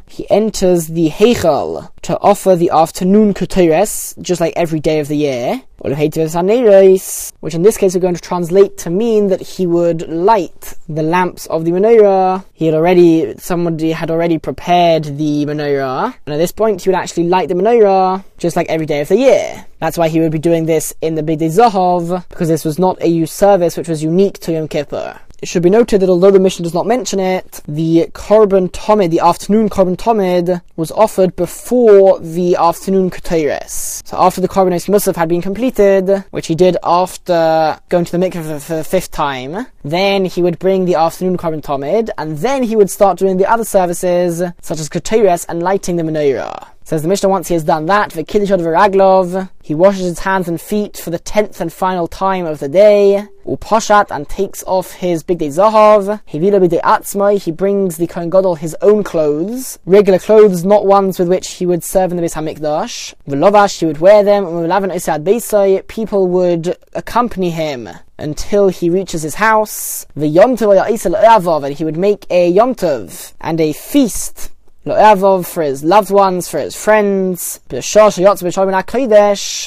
he 0.07 0.29
enters 0.29 0.87
the 0.87 1.09
Heichal 1.11 1.91
to 2.01 2.19
offer 2.19 2.55
the 2.55 2.71
afternoon 2.71 3.35
Ketores, 3.35 4.19
just 4.21 4.41
like 4.41 4.53
every 4.55 4.79
day 4.79 4.99
of 4.99 5.07
the 5.07 5.17
year 5.17 5.61
which 5.77 7.53
in 7.53 7.61
this 7.61 7.77
case 7.77 7.93
we're 7.93 8.01
going 8.01 8.15
to 8.15 8.21
translate 8.21 8.77
to 8.77 8.89
mean 8.89 9.27
that 9.27 9.41
he 9.41 9.67
would 9.67 10.07
light 10.07 10.75
the 10.87 11.03
lamps 11.03 11.45
of 11.47 11.65
the 11.65 11.71
menorah. 11.71 12.43
He 12.53 12.65
had 12.65 12.75
already, 12.75 13.35
somebody 13.37 13.91
had 13.91 14.09
already 14.09 14.37
prepared 14.37 15.03
the 15.03 15.45
menorah, 15.45 16.15
and 16.25 16.33
at 16.33 16.37
this 16.37 16.51
point 16.51 16.83
he 16.83 16.89
would 16.89 16.97
actually 16.97 17.27
light 17.27 17.49
the 17.49 17.55
menorah 17.55 18.23
just 18.37 18.55
like 18.55 18.67
every 18.69 18.85
day 18.85 19.01
of 19.01 19.09
the 19.09 19.17
year. 19.17 19.65
That's 19.79 19.97
why 19.97 20.07
he 20.07 20.19
would 20.19 20.31
be 20.31 20.39
doing 20.39 20.65
this 20.65 20.93
in 21.01 21.15
the 21.15 21.23
Big 21.23 21.39
Day 21.39 21.47
Zahov, 21.47 22.27
because 22.29 22.47
this 22.47 22.65
was 22.65 22.79
not 22.79 22.97
a 23.01 23.25
service 23.25 23.77
which 23.77 23.87
was 23.87 24.03
unique 24.03 24.39
to 24.39 24.53
Yom 24.53 24.67
Kippur. 24.67 25.19
It 25.41 25.49
should 25.49 25.63
be 25.63 25.69
noted 25.69 26.01
that 26.01 26.09
although 26.09 26.31
the 26.31 26.39
Mishnah 26.39 26.63
does 26.63 26.73
not 26.73 26.87
mention 26.87 27.19
it, 27.19 27.61
the 27.67 28.07
korban 28.13 28.69
tomid, 28.71 29.11
the 29.11 29.19
afternoon 29.19 29.69
korban 29.69 29.97
tomid, 29.97 30.61
was 30.75 30.91
offered 30.91 31.35
before 31.35 32.19
the 32.19 32.55
afternoon 32.55 33.09
ketores. 33.09 34.01
So 34.07 34.17
after 34.17 34.39
the 34.39 34.47
korban 34.47 34.71
musaf 34.71 35.15
had 35.15 35.29
been 35.29 35.41
completed, 35.41 36.23
which 36.31 36.47
he 36.47 36.55
did 36.55 36.77
after 36.83 37.79
going 37.89 38.05
to 38.05 38.11
the 38.11 38.17
mikveh 38.17 38.61
for 38.61 38.75
the 38.77 38.83
fifth 38.83 39.11
time, 39.11 39.67
then 39.83 40.25
he 40.25 40.41
would 40.41 40.57
bring 40.57 40.85
the 40.85 40.95
afternoon 40.95 41.37
korban 41.37 41.61
tomid, 41.61 42.09
and 42.17 42.37
then 42.37 42.63
he 42.63 42.75
would 42.75 42.89
start 42.89 43.17
doing 43.17 43.37
the 43.37 43.45
other 43.45 43.65
services, 43.65 44.41
such 44.61 44.79
as 44.79 44.89
ketores 44.89 45.45
and 45.49 45.61
lighting 45.61 45.97
the 45.97 46.03
menorah. 46.03 46.74
Says 46.87 47.01
the 47.01 47.07
Mishnah 47.07 47.29
once 47.29 47.47
he 47.47 47.55
has 47.55 47.63
done 47.63 47.87
that, 47.87 48.11
the 48.11 48.23
Kiddush 48.23 48.51
Raglov, 48.51 49.49
he 49.63 49.73
washes 49.73 50.05
his 50.05 50.19
hands 50.19 50.47
and 50.47 50.61
feet 50.61 50.97
for 50.97 51.09
the 51.09 51.17
tenth 51.17 51.59
and 51.59 51.73
final 51.73 52.07
time 52.07 52.45
of 52.45 52.59
the 52.59 52.69
day, 52.69 53.25
uposhat, 53.43 54.15
and 54.15 54.29
takes 54.29 54.63
off 54.65 54.91
his 54.91 55.23
bigdei 55.23 55.47
zahav, 55.47 56.21
bigdei 56.59 56.79
atzmai, 56.81 57.41
he 57.41 57.51
brings 57.51 57.97
the 57.97 58.05
Kohen 58.05 58.29
Gadol 58.29 58.53
his 58.53 58.77
own 58.83 59.03
clothes, 59.03 59.79
regular 59.87 60.19
clothes, 60.19 60.63
not 60.63 60.85
ones 60.85 61.17
with 61.17 61.27
which 61.27 61.53
he 61.53 61.65
would 61.65 61.83
serve 61.83 62.11
in 62.11 62.17
the 62.17 62.23
Beis 62.23 62.35
HaMikdash, 62.35 63.15
v'lovash, 63.27 63.79
he 63.79 63.87
would 63.87 63.97
wear 63.97 64.23
them, 64.23 64.45
and 64.45 65.87
people 65.87 66.27
would 66.27 66.77
accompany 66.93 67.49
him 67.49 67.89
until 68.19 68.67
he 68.67 68.91
reaches 68.91 69.23
his 69.23 69.35
house, 69.35 70.05
the 70.15 70.31
yomtov 70.31 71.65
and 71.65 71.73
he 71.73 71.83
would 71.83 71.97
make 71.97 72.27
a 72.29 72.53
yomtov 72.53 73.33
and 73.41 73.59
a 73.59 73.73
feast 73.73 74.51
For 74.87 75.63
his 75.63 75.83
loved 75.83 76.11
ones, 76.11 76.47
for 76.47 76.59
his 76.59 76.75
friends, 76.75 77.59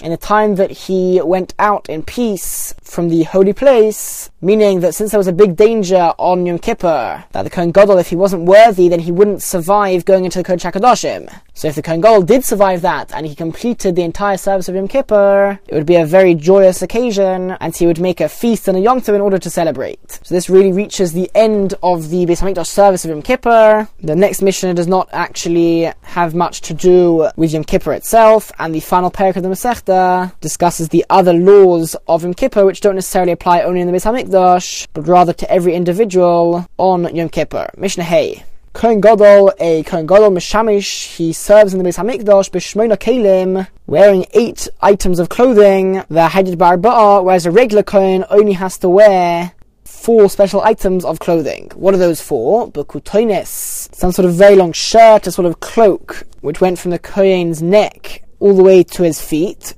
in 0.00 0.12
the 0.12 0.16
time 0.16 0.54
that 0.54 0.70
he 0.70 1.20
went 1.20 1.54
out 1.58 1.88
in 1.88 2.04
peace 2.04 2.72
from 2.82 3.08
the 3.08 3.24
holy 3.24 3.52
place, 3.52 4.30
meaning 4.40 4.80
that 4.80 4.94
since 4.94 5.10
there 5.10 5.18
was 5.18 5.26
a 5.26 5.32
big 5.32 5.56
danger 5.56 6.12
on 6.18 6.46
Yom 6.46 6.58
Kippur, 6.58 7.24
that 7.32 7.42
the 7.42 7.50
Kohen 7.50 7.72
Gadol, 7.72 7.98
if 7.98 8.08
he 8.08 8.16
wasn't 8.16 8.44
worthy, 8.44 8.88
then 8.88 9.00
he 9.00 9.12
wouldn't 9.12 9.42
survive 9.42 10.04
going 10.04 10.24
into 10.24 10.38
the 10.38 10.44
Kodesh 10.44 10.70
HaKadoshim. 10.70 11.32
So 11.54 11.66
if 11.66 11.74
the 11.74 11.82
Kohen 11.82 12.00
Gadol 12.00 12.22
did 12.22 12.44
survive 12.44 12.82
that, 12.82 13.12
and 13.12 13.26
he 13.26 13.34
completed 13.34 13.96
the 13.96 14.02
entire 14.02 14.36
service 14.36 14.68
of 14.68 14.76
Yom 14.76 14.86
Kippur, 14.86 15.58
it 15.66 15.74
would 15.74 15.86
be 15.86 15.96
a 15.96 16.06
very 16.06 16.34
joyous 16.34 16.82
occasion, 16.82 17.56
and 17.60 17.74
he 17.74 17.86
would 17.86 17.98
make 17.98 18.20
a 18.20 18.28
feast 18.28 18.68
and 18.68 18.78
a 18.78 18.80
Yom 18.80 19.00
Tov 19.00 19.16
in 19.16 19.20
order 19.20 19.38
to 19.38 19.50
celebrate. 19.50 20.20
So 20.22 20.34
this 20.34 20.48
really 20.48 20.70
reaches 20.70 21.12
the 21.12 21.28
end 21.34 21.74
of 21.82 22.10
the 22.10 22.26
Beis 22.26 22.40
HaMikdash 22.40 22.66
service 22.66 23.04
of 23.04 23.10
Yom 23.10 23.22
Kippur. 23.22 23.88
The 24.00 24.14
next 24.14 24.40
Mishnah 24.40 24.74
does 24.74 24.86
not 24.86 25.08
actually 25.12 25.90
have 26.02 26.34
much 26.36 26.60
to 26.60 26.74
do 26.74 27.28
with 27.36 27.52
Yom 27.52 27.64
Kippur 27.64 27.92
itself, 27.92 28.52
and 28.60 28.72
the 28.72 28.80
final 28.80 29.10
parak 29.10 29.34
of 29.34 29.42
the 29.42 29.48
Masechta 29.48 30.32
discusses 30.40 30.90
the 30.90 31.04
other 31.10 31.32
laws 31.32 31.96
of 32.06 32.22
Yom 32.22 32.34
Kippur, 32.34 32.64
which 32.64 32.80
don't 32.80 32.94
necessarily 32.94 33.32
apply 33.32 33.62
only 33.62 33.80
in 33.80 33.88
the 33.88 33.92
Beis 33.92 34.04
HaMikdash, 34.04 34.27
but 34.30 35.06
rather 35.06 35.32
to 35.32 35.50
every 35.50 35.74
individual 35.74 36.66
on 36.76 37.14
Yom 37.14 37.28
Kippur. 37.28 37.70
Mishnah 37.76 38.04
Hey. 38.04 38.44
Kohen 38.74 39.00
Gadol, 39.00 39.52
a 39.58 39.82
Kohen 39.82 40.06
Gadol 40.06 40.30
Mishamish, 40.30 41.16
he 41.16 41.32
serves 41.32 41.72
in 41.72 41.82
the 41.82 41.88
Beis 41.88 41.98
Hamikdash 41.98 42.50
b'shmoina 42.50 42.96
kelim, 42.96 43.66
wearing 43.86 44.24
eight 44.34 44.68
items 44.80 45.18
of 45.18 45.28
clothing. 45.28 45.94
The 46.08 46.28
Hadid 46.28 46.56
Barba'a, 46.56 47.24
whereas 47.24 47.46
a 47.46 47.50
regular 47.50 47.82
Kohen 47.82 48.24
only 48.30 48.52
has 48.52 48.78
to 48.78 48.88
wear 48.88 49.52
four 49.84 50.30
special 50.30 50.60
items 50.60 51.04
of 51.04 51.18
clothing. 51.18 51.72
What 51.74 51.92
are 51.94 51.98
those 51.98 52.20
for? 52.20 52.70
Bukutoines, 52.70 53.48
some 53.94 54.12
sort 54.12 54.26
of 54.26 54.34
very 54.34 54.54
long 54.54 54.72
shirt, 54.72 55.26
a 55.26 55.32
sort 55.32 55.46
of 55.46 55.60
cloak, 55.60 56.22
which 56.40 56.60
went 56.60 56.78
from 56.78 56.92
the 56.92 56.98
Kohen's 56.98 57.60
neck 57.60 58.22
all 58.38 58.54
the 58.54 58.62
way 58.62 58.84
to 58.84 59.02
his 59.02 59.20
feet. 59.20 59.74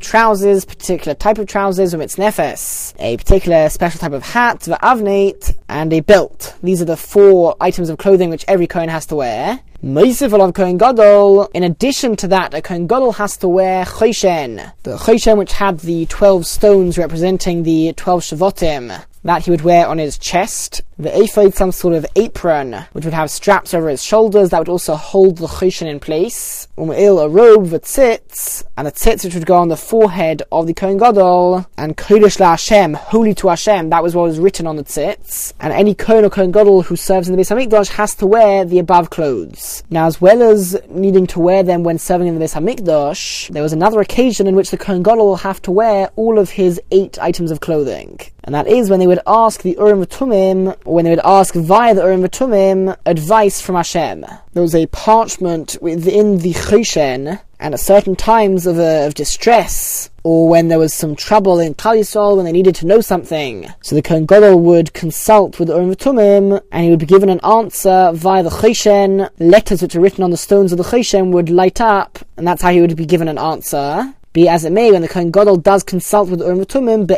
Trousers, 0.00 0.64
particular 0.64 1.14
type 1.14 1.38
of 1.38 1.46
trousers, 1.46 1.94
umitz 1.94 2.16
nefes, 2.16 2.94
a 2.98 3.16
particular 3.16 3.68
special 3.68 4.00
type 4.00 4.12
of 4.12 4.22
hat, 4.22 4.60
va'avnate, 4.60 5.56
and 5.68 5.92
a 5.92 6.00
belt. 6.00 6.56
These 6.62 6.82
are 6.82 6.86
the 6.86 6.96
four 6.96 7.56
items 7.60 7.90
of 7.90 7.98
clothing 7.98 8.30
which 8.30 8.44
every 8.48 8.66
Kohen 8.66 8.88
has 8.88 9.06
to 9.06 9.16
wear. 9.16 9.60
Meisif 9.84 10.32
of 10.32 10.54
Kohen 10.54 10.76
Gadol. 10.76 11.50
In 11.54 11.62
addition 11.62 12.16
to 12.16 12.28
that, 12.28 12.52
a 12.52 12.60
Kohen 12.60 12.88
Gadol 12.88 13.12
has 13.12 13.36
to 13.36 13.48
wear 13.48 13.84
Choshen. 13.84 14.72
The 14.82 14.96
Choshen 14.96 15.38
which 15.38 15.52
had 15.52 15.78
the 15.80 16.06
12 16.06 16.46
stones 16.46 16.98
representing 16.98 17.62
the 17.62 17.92
12 17.92 18.22
Shavotim 18.22 19.04
that 19.22 19.44
he 19.44 19.50
would 19.50 19.60
wear 19.60 19.86
on 19.86 19.98
his 19.98 20.18
chest. 20.18 20.82
The 21.00 21.16
ephod, 21.16 21.54
some 21.54 21.70
sort 21.70 21.94
of 21.94 22.04
apron, 22.16 22.72
which 22.90 23.04
would 23.04 23.14
have 23.14 23.30
straps 23.30 23.72
over 23.72 23.88
his 23.88 24.02
shoulders 24.02 24.50
that 24.50 24.58
would 24.58 24.68
also 24.68 24.96
hold 24.96 25.36
the 25.38 25.46
choshen 25.46 25.86
in 25.86 26.00
place. 26.00 26.66
Um'il, 26.76 27.22
a 27.22 27.28
robe 27.28 27.70
with 27.70 27.84
tzitz, 27.84 28.64
and 28.76 28.88
a 28.88 28.90
tzitz 28.90 29.22
which 29.22 29.34
would 29.34 29.46
go 29.46 29.58
on 29.58 29.68
the 29.68 29.76
forehead 29.76 30.42
of 30.50 30.66
the 30.66 30.74
Kohen 30.74 30.98
Gadol, 30.98 31.64
and 31.76 31.96
Kodesh 31.96 32.40
La 32.40 32.50
Hashem, 32.50 32.94
holy 32.94 33.32
to 33.34 33.46
Hashem, 33.46 33.90
that 33.90 34.02
was 34.02 34.16
what 34.16 34.24
was 34.24 34.40
written 34.40 34.66
on 34.66 34.74
the 34.74 34.82
tzitz. 34.82 35.52
And 35.60 35.72
any 35.72 35.94
Kohen 35.94 36.24
or 36.24 36.30
Kohen 36.30 36.50
Gadol 36.50 36.82
who 36.82 36.96
serves 36.96 37.28
in 37.28 37.36
the 37.36 37.40
Beis 37.40 37.56
HaMikdash 37.56 37.90
has 37.90 38.16
to 38.16 38.26
wear 38.26 38.64
the 38.64 38.80
above 38.80 39.10
clothes. 39.10 39.84
Now, 39.90 40.06
as 40.06 40.20
well 40.20 40.42
as 40.42 40.76
needing 40.88 41.28
to 41.28 41.38
wear 41.38 41.62
them 41.62 41.84
when 41.84 41.98
serving 41.98 42.26
in 42.26 42.36
the 42.36 42.44
Beis 42.44 42.60
HaMikdash, 42.60 43.50
there 43.50 43.62
was 43.62 43.72
another 43.72 44.00
occasion 44.00 44.48
in 44.48 44.56
which 44.56 44.72
the 44.72 44.76
Kohen 44.76 45.04
Gadol 45.04 45.26
will 45.26 45.36
have 45.36 45.62
to 45.62 45.70
wear 45.70 46.10
all 46.16 46.40
of 46.40 46.50
his 46.50 46.80
eight 46.90 47.20
items 47.20 47.52
of 47.52 47.60
clothing. 47.60 48.18
And 48.48 48.54
that 48.54 48.66
is 48.66 48.88
when 48.88 48.98
they 48.98 49.06
would 49.06 49.20
ask 49.26 49.60
the 49.60 49.76
Urim 49.78 50.06
Tumim, 50.06 50.74
when 50.88 51.04
they 51.04 51.10
would 51.10 51.20
ask 51.24 51.54
via 51.54 51.94
the 51.94 52.02
Urim 52.02 52.22
Tumim, 52.24 52.96
advice 53.06 53.60
from 53.60 53.76
Hashem. 53.76 54.24
There 54.52 54.62
was 54.62 54.74
a 54.74 54.86
parchment 54.86 55.76
within 55.80 56.38
the 56.38 56.52
Choshen, 56.54 57.40
and 57.60 57.74
at 57.74 57.80
certain 57.80 58.16
times 58.16 58.66
of, 58.66 58.78
uh, 58.78 59.06
of 59.06 59.14
distress, 59.14 60.10
or 60.22 60.48
when 60.48 60.68
there 60.68 60.78
was 60.78 60.94
some 60.94 61.16
trouble 61.16 61.58
in 61.58 61.74
Klal 61.74 61.98
Yisrael, 61.98 62.36
when 62.36 62.44
they 62.44 62.52
needed 62.52 62.74
to 62.76 62.86
know 62.86 63.00
something. 63.00 63.72
So 63.82 63.94
the 63.94 64.02
Kohen 64.02 64.26
would 64.64 64.92
consult 64.92 65.58
with 65.58 65.68
the 65.68 65.74
Urim 65.74 65.94
Tumim, 65.94 66.60
and 66.70 66.84
he 66.84 66.90
would 66.90 66.98
be 66.98 67.06
given 67.06 67.28
an 67.28 67.40
answer 67.40 68.12
via 68.14 68.42
the 68.42 68.50
Choshen. 68.50 69.28
Letters 69.38 69.82
which 69.82 69.96
are 69.96 70.00
written 70.00 70.24
on 70.24 70.30
the 70.30 70.36
stones 70.36 70.72
of 70.72 70.78
the 70.78 70.84
Choshen 70.84 71.32
would 71.32 71.50
light 71.50 71.80
up, 71.80 72.18
and 72.36 72.46
that's 72.46 72.62
how 72.62 72.70
he 72.70 72.80
would 72.80 72.96
be 72.96 73.06
given 73.06 73.28
an 73.28 73.38
answer. 73.38 74.14
Be 74.38 74.48
as 74.48 74.64
it 74.64 74.70
may, 74.70 74.92
when 74.92 75.02
the 75.02 75.08
Kohen 75.08 75.32
Gadol 75.32 75.56
does 75.56 75.82
consult 75.82 76.30
with 76.30 76.40
Urim 76.40 76.64
Tumim, 76.64 77.08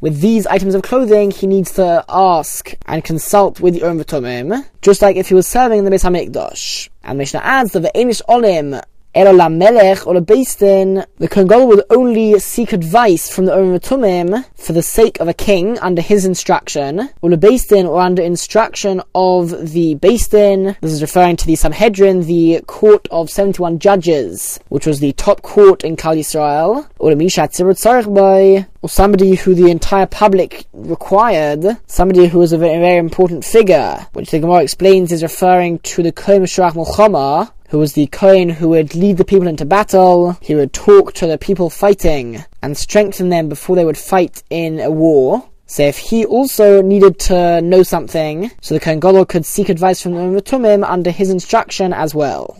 with 0.00 0.20
these 0.22 0.46
items 0.46 0.74
of 0.74 0.80
clothing, 0.80 1.30
he 1.30 1.46
needs 1.46 1.72
to 1.72 2.02
ask 2.08 2.74
and 2.86 3.04
consult 3.04 3.60
with 3.60 3.74
the 3.74 3.80
Urim 3.80 3.98
Tumim, 3.98 4.64
just 4.80 5.02
like 5.02 5.16
if 5.16 5.28
he 5.28 5.34
was 5.34 5.46
serving 5.46 5.80
in 5.80 5.84
the 5.84 5.90
Beis 5.90 6.02
Hamikdash. 6.02 6.88
And 7.04 7.18
Mishnah 7.18 7.40
adds 7.40 7.72
that 7.72 7.80
the 7.80 7.92
Einish 7.94 8.22
Olim 8.26 8.80
Elola 9.12 9.52
Melech 9.52 10.06
or 10.06 10.20
the 10.20 10.56
Din, 10.56 11.04
the 11.18 11.26
Kohen 11.26 11.48
Gadol 11.48 11.66
would 11.66 11.82
only 11.90 12.38
seek 12.38 12.72
advice 12.72 13.28
from 13.28 13.44
the 13.44 13.52
Urim 13.56 13.80
Tumim 13.80 14.44
for 14.54 14.72
the 14.72 14.82
sake 14.82 15.18
of 15.18 15.26
a 15.26 15.34
king 15.34 15.76
under 15.80 16.00
his 16.00 16.24
instruction, 16.24 17.10
or 17.20 17.30
the 17.30 17.36
Din, 17.68 17.86
or 17.86 18.00
under 18.00 18.22
instruction 18.22 19.02
of 19.12 19.72
the 19.72 19.96
Din. 19.96 20.76
This 20.80 20.92
is 20.92 21.02
referring 21.02 21.36
to 21.38 21.46
the 21.46 21.56
Sanhedrin, 21.56 22.26
the 22.26 22.60
court 22.68 23.08
of 23.10 23.30
71 23.30 23.80
judges, 23.80 24.60
which 24.68 24.86
was 24.86 25.00
the 25.00 25.12
top 25.14 25.42
court 25.42 25.82
in 25.82 25.96
Klal 25.96 26.16
Yisrael, 26.16 26.88
or 27.00 27.12
the 27.12 28.66
or 28.82 28.88
somebody 28.88 29.34
who 29.34 29.54
the 29.54 29.70
entire 29.70 30.06
public 30.06 30.64
required, 30.72 31.76
somebody 31.86 32.28
who 32.28 32.38
was 32.38 32.52
a 32.52 32.58
very, 32.58 32.78
very 32.78 32.98
important 32.98 33.44
figure, 33.44 34.06
which 34.12 34.30
the 34.30 34.38
Gemara 34.38 34.62
explains 34.62 35.12
is 35.12 35.22
referring 35.22 35.80
to 35.80 36.02
the 36.02 36.12
Kohen 36.12 36.42
Mulchama, 36.44 37.50
who 37.70 37.78
was 37.78 37.94
the 37.94 38.06
Kohen 38.08 38.50
who 38.50 38.68
would 38.68 38.94
lead 38.94 39.16
the 39.16 39.24
people 39.24 39.46
into 39.46 39.64
battle. 39.64 40.36
He 40.40 40.54
would 40.54 40.72
talk 40.72 41.14
to 41.14 41.26
the 41.26 41.38
people 41.38 41.70
fighting 41.70 42.44
and 42.62 42.76
strengthen 42.76 43.28
them 43.28 43.48
before 43.48 43.76
they 43.76 43.84
would 43.84 43.98
fight 43.98 44.42
in 44.50 44.80
a 44.80 44.90
war. 44.90 45.48
So 45.66 45.84
if 45.84 45.98
he 45.98 46.24
also 46.24 46.82
needed 46.82 47.20
to 47.20 47.60
know 47.60 47.84
something, 47.84 48.50
so 48.60 48.74
the 48.74 48.80
Kohen 48.80 48.98
Gadol 48.98 49.24
could 49.24 49.46
seek 49.46 49.68
advice 49.68 50.02
from 50.02 50.34
the 50.34 50.42
Tumim 50.42 50.84
under 50.84 51.12
his 51.12 51.30
instruction 51.30 51.92
as 51.92 52.12
well. 52.12 52.59